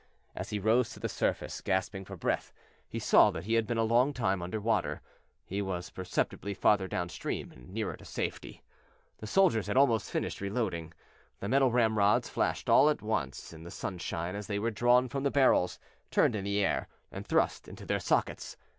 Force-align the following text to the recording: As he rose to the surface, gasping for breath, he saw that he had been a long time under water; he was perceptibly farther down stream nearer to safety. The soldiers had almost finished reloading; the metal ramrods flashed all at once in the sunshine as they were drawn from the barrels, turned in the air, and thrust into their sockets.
As 0.35 0.49
he 0.49 0.57
rose 0.57 0.89
to 0.93 0.99
the 0.99 1.07
surface, 1.07 1.61
gasping 1.61 2.05
for 2.05 2.17
breath, 2.17 2.51
he 2.89 2.97
saw 2.97 3.29
that 3.29 3.43
he 3.43 3.53
had 3.53 3.67
been 3.67 3.77
a 3.77 3.83
long 3.83 4.13
time 4.13 4.41
under 4.41 4.59
water; 4.59 4.99
he 5.45 5.61
was 5.61 5.91
perceptibly 5.91 6.55
farther 6.55 6.87
down 6.87 7.07
stream 7.07 7.53
nearer 7.69 7.95
to 7.95 8.03
safety. 8.03 8.63
The 9.19 9.27
soldiers 9.27 9.67
had 9.67 9.77
almost 9.77 10.09
finished 10.09 10.41
reloading; 10.41 10.91
the 11.39 11.49
metal 11.49 11.69
ramrods 11.69 12.29
flashed 12.29 12.67
all 12.67 12.89
at 12.89 13.03
once 13.03 13.53
in 13.53 13.61
the 13.61 13.69
sunshine 13.69 14.35
as 14.35 14.47
they 14.47 14.57
were 14.57 14.71
drawn 14.71 15.07
from 15.07 15.21
the 15.21 15.29
barrels, 15.29 15.77
turned 16.09 16.35
in 16.35 16.45
the 16.45 16.65
air, 16.65 16.87
and 17.11 17.23
thrust 17.23 17.67
into 17.67 17.85
their 17.85 17.99
sockets. 17.99 18.57